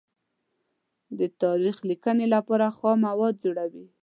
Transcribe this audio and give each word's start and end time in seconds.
د 1.19 1.21
تاریخ 1.41 1.75
لیکنې 1.89 2.25
لپاره 2.35 2.65
خام 2.77 2.97
مواد 3.07 3.33
جوړوي. 3.43 3.85